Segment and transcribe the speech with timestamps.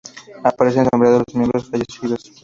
[0.43, 2.23] Aparecen sombreados los miembros fallecidos.